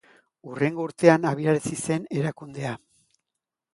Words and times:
Hurrengo 0.51 0.85
urtean 0.87 1.29
abiarazi 1.31 1.75
zen 1.83 2.09
erakundea. 2.23 2.73